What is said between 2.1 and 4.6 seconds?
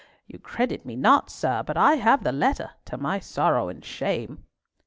the letter—to my sorrow and shame."